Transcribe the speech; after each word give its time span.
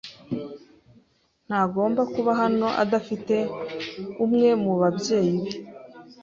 ntagomba 1.47 2.01
kuba 2.13 2.31
hano 2.41 2.67
adafite 2.83 3.35
umwe 4.25 4.49
mubabyeyi 4.63 5.35
be. 5.43 5.51